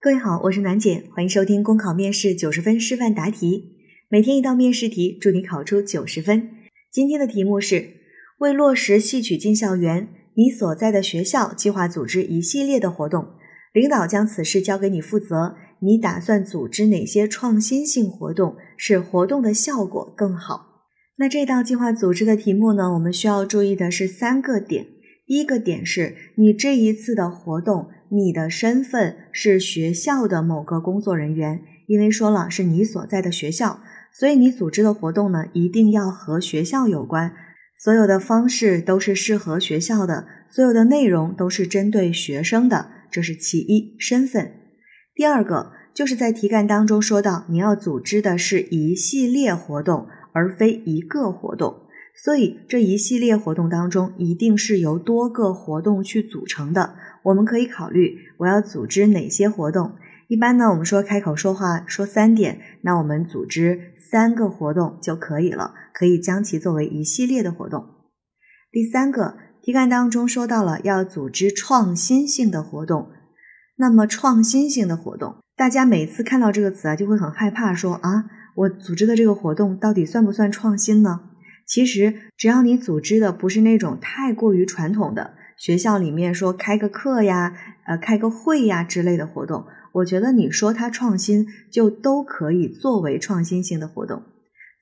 [0.00, 3.74] 各位好，我是暖姐，欢迎收听公考面试九十分示范答题，
[4.08, 6.50] 每天一道面试题，祝你考出九十分。
[6.92, 7.94] 今天的题目是：
[8.38, 13.26] 为落实戏曲进校园，你所在的学校计划组织一系列的活动，
[13.72, 20.84] 领导将此事交给你负责，你打算组织哪些创新性活动，使活动的效果更好？
[21.16, 22.92] 那这道计划组织的题目呢？
[22.94, 24.86] 我们需要注意的是三个点。
[25.26, 27.88] 第一个点是你这一次的活动。
[28.10, 33.80] 你的身份是学校的某个工作人员，因为说了是你所在的学校，
[34.12, 37.32] 所以你组织的活动呢一定要和学校有关，
[37.78, 44.52] 所有的方式都是适合学校的，所有的内容都是针对学生的，这是其一身份。
[45.14, 51.87] 第二个就是在题干当中说到你要组织的是一系列活动，而非一个活动，
[52.24, 56.96] 所以这一系列活动当中一定是由多个活动去组成的。
[57.22, 59.92] 我们可以考虑我要组织哪些活动。
[60.26, 67.86] 一般呢，我们说开口说话说三点，那我们组织三个活动就可以了，可以将其作为一系列的活动。
[68.70, 73.08] 第三个题干当中说到了要组织创新性的活动，
[73.76, 81.27] 那么创新性的活动，大家每次看到这个词啊，就会很害怕，说啊，我组织的这个活动到底算不算创新呢？
[81.68, 85.34] 其实只要你组织的不是那种太过于传统的。
[85.58, 94.22] 学校里面说开个课呀，呃，开个会呀之类的活动，我觉得你说它创新，就都可以作为创新性的活动。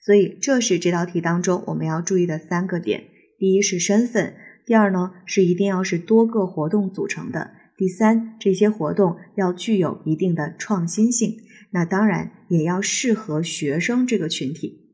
[0.05, 3.05] 所以这是这道题当中我们要注意的三个点：
[3.39, 4.35] 第一是身份，
[4.65, 11.39] 第二呢是一定要是多个活动组成的，第三这些活动要具有一定的创新性。
[11.71, 14.86] 那当然也要适合学生这个群体。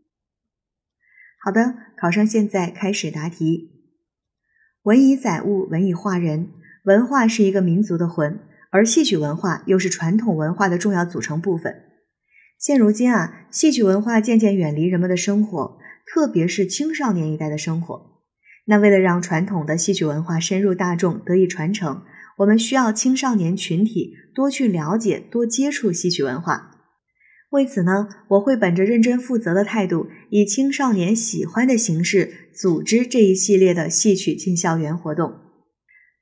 [1.45, 3.71] 好的，考生现在开始答题。
[4.85, 6.51] 文以载物，文以化人。
[6.85, 8.39] 文化是一个民族的魂，
[8.71, 11.75] 而戏曲文化又是传统文化的重要组成部分。
[12.61, 18.21] 现如今啊，戏曲文化渐渐远离人们的生活，特别是青少年一代的生活。
[18.67, 22.03] 那为了让传统的戏曲文化深入大众，得以传承，
[22.39, 26.72] 我们需要青少年群体多去了解、多接触戏曲文化。
[27.53, 35.35] 为此呢，我会本着认真负责的态度，以青少年喜欢的形式组织这一系列的戏曲进校园活动。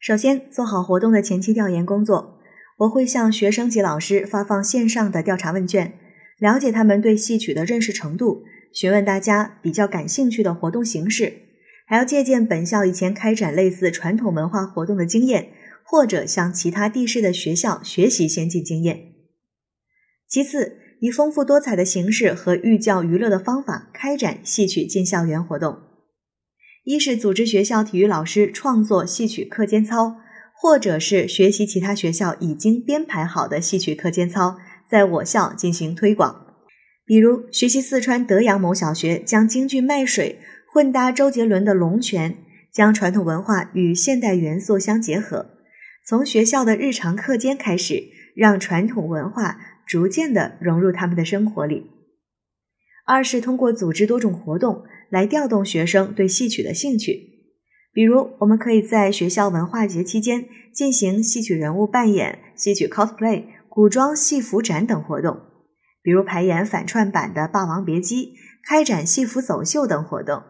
[0.01, 2.41] 首先，做好活动的前期调研工作，
[2.79, 5.93] 我会向学生及老师发放线上的调查问卷，
[6.41, 8.43] 了解他们对戏曲的认识程度，
[8.73, 11.33] 询问大家比较感兴趣的活动形式，
[11.87, 15.51] 还要借鉴本校以前开展类似传统文化活动的经验，
[15.85, 19.10] 或者向其他地市的学校学习先进经验。
[20.31, 25.79] 其次，以丰富多彩的形式和寓教于乐的方法开展戏曲进校园活动。
[26.85, 30.19] 一是组织学校体育老师创作戏曲课间操，
[30.55, 34.57] 或者是学习其他学校已经编排好的戏曲课间操，
[34.89, 36.47] 在我校进行推广。
[37.05, 40.39] 比如，学习四川德阳某小学将京剧卖水
[40.73, 42.31] 混搭周杰伦的《龙泉》，
[42.73, 45.51] 将传统文化与现代元素相结合，
[46.07, 48.05] 从学校的日常课间开始，
[48.37, 49.59] 让传统文化。
[49.91, 51.91] 逐渐的融入他们的生活里。
[53.05, 57.29] 二是通过组织多种活动来调动学生对戏曲的兴趣，
[57.93, 65.41] 比如我们可以在学校文化节期间进行戏曲人物扮演、戏曲 cosplay、古装戏服展等活动，
[66.05, 68.27] 比如排演反串版的《霸王别姬》，
[68.65, 70.45] 开展戏服走秀等活动，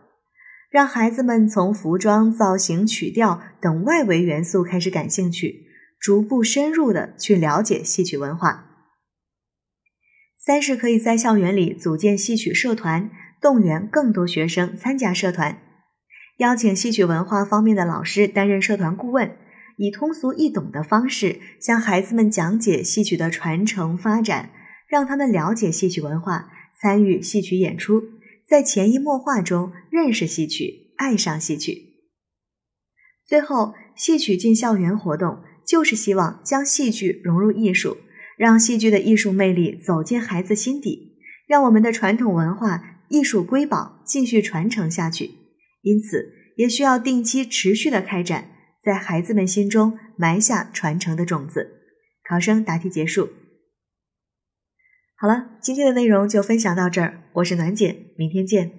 [0.70, 5.64] 让孩子们从服装、造型、曲调等外围元素开始感兴趣，
[5.98, 8.66] 逐步深入的去了解戏曲文化。
[10.42, 13.10] 三是可以在校园里组建戏曲社团，
[13.42, 15.60] 动员更多学生参加社团，
[16.38, 19.36] 邀请戏曲文化方面的老师担任社团顾问，
[19.76, 24.50] 以通俗易懂的方式向孩子们讲解戏曲的传承发展，
[24.88, 28.02] 让他们了解戏曲文化，参与戏曲演出，
[28.48, 31.96] 在潜移默化中认识戏曲，爱上戏曲。
[33.26, 37.98] 最后，戏曲进校园活动就是希望将戏剧融入艺术。
[38.40, 45.32] 让戏剧的艺术魅力走进孩子心底，让我们的传统文化艺术瑰宝继续传承下去。
[45.82, 48.48] 因此，也需要定期持续的开展，
[48.82, 51.82] 在孩子们心中埋下传承的种子。
[52.26, 53.28] 考生答题结束。
[55.16, 58.72] 好了，今天的内容就分享到这儿，我是暖姐，明天见。